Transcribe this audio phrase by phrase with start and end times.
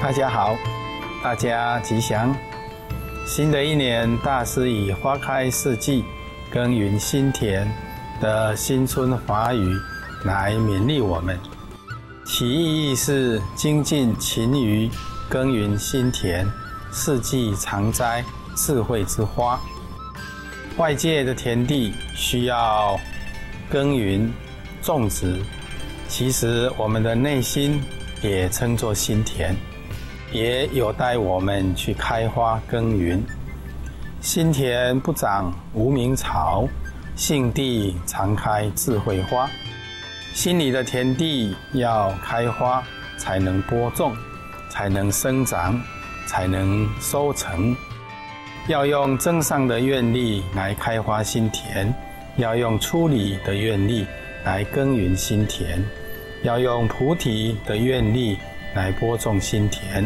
[0.00, 0.56] 大家好，
[1.22, 2.34] 大家吉祥。
[3.26, 6.04] 新的一年，大师以“花开四季，
[6.50, 7.68] 耕耘心田”
[8.22, 9.76] 的新春华语
[10.24, 11.36] 来勉励我们。
[12.24, 14.88] 其意义是精进勤于
[15.28, 16.46] 耕耘心田，
[16.92, 18.24] 四季常栽
[18.56, 19.58] 智慧之花。
[20.76, 22.96] 外界的田地需要
[23.68, 24.32] 耕耘
[24.82, 25.42] 种植，
[26.18, 27.78] 其实我们的内心
[28.22, 29.54] 也称作心田。
[30.32, 33.22] 也有待我们去开花耕耘。
[34.22, 36.66] 心田不长无名草，
[37.16, 39.46] 心地常开智慧花。
[40.32, 42.82] 心里的田地要开花，
[43.18, 44.16] 才能播种，
[44.70, 45.78] 才能生长，
[46.26, 47.76] 才能收成。
[48.68, 51.94] 要用增上的愿力来开花心田，
[52.38, 54.06] 要用出离的愿力
[54.46, 55.84] 来耕耘心田，
[56.46, 58.38] 要用菩提的愿力。
[58.74, 60.04] 来播种心田，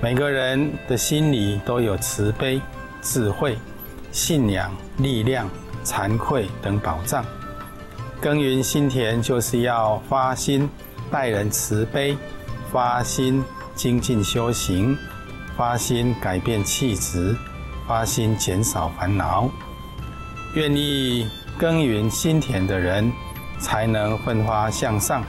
[0.00, 2.58] 每个人的心里都有慈悲、
[3.02, 3.58] 智慧、
[4.10, 5.46] 信仰、力量、
[5.84, 7.22] 惭愧等宝藏。
[8.22, 10.66] 耕耘心田，就是要发心
[11.10, 12.16] 待人慈悲，
[12.72, 14.96] 发心精进修行，
[15.54, 17.36] 发心改变气质，
[17.86, 19.50] 发心减少烦恼。
[20.54, 23.12] 愿意耕耘心田的人，
[23.58, 25.22] 才能奋发向上。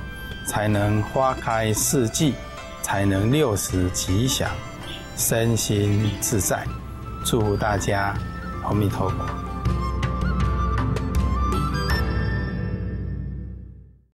[0.45, 2.33] 才能花开四季，
[2.81, 4.49] 才能六时吉祥，
[5.17, 6.65] 身心自在。
[7.25, 8.15] 祝福大家，
[8.63, 9.54] 阿弥陀佛。